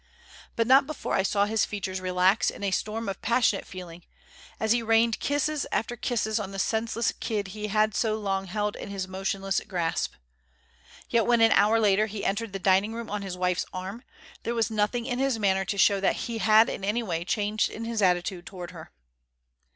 But 0.55 0.65
not 0.65 0.87
before 0.87 1.13
I 1.13 1.21
saw 1.21 1.45
his 1.45 1.63
features 1.63 2.01
relax 2.01 2.49
in 2.49 2.63
a 2.63 2.71
storm 2.71 3.07
of 3.07 3.21
passionate 3.21 3.67
feeling, 3.67 4.03
as 4.59 4.71
he 4.71 4.81
rained 4.81 5.19
kisses 5.19 5.67
after 5.71 5.95
kisses 5.95 6.39
on 6.39 6.49
the 6.49 6.57
senseless 6.57 7.11
kid 7.19 7.49
he 7.49 7.67
had 7.67 7.93
so 7.93 8.17
long 8.17 8.47
held 8.47 8.75
in 8.75 8.89
his 8.89 9.07
motionless 9.07 9.59
grasp. 9.67 10.13
Yet 11.07 11.27
when 11.27 11.39
an 11.39 11.51
hour 11.51 11.79
later 11.79 12.07
he 12.07 12.25
entered 12.25 12.51
the 12.51 12.57
dining 12.57 12.95
room 12.95 13.11
on 13.11 13.21
his 13.21 13.37
wife's 13.37 13.67
arm, 13.73 14.01
there 14.41 14.55
was 14.55 14.71
nothing 14.71 15.05
in 15.05 15.19
his 15.19 15.37
manner 15.37 15.65
to 15.65 15.77
show 15.77 15.99
that 15.99 16.15
he 16.15 16.39
had 16.39 16.67
in 16.67 16.83
any 16.83 17.03
way 17.03 17.23
changed 17.23 17.69
in 17.69 17.85
his 17.85 18.01
attitude 18.01 18.47
towards 18.47 18.73
her. 18.73 18.89